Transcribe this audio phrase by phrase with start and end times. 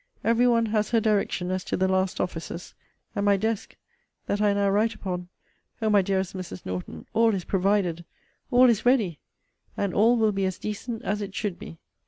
[0.23, 2.73] Every one has her direction as to the last offices.
[3.15, 3.75] And my desk,
[4.25, 5.29] that I now write upon
[5.79, 6.65] O my dearest Mrs.
[6.65, 8.03] Norton, all is provided!
[8.49, 9.19] All is ready!
[9.77, 11.77] And all will be as decent as it should be!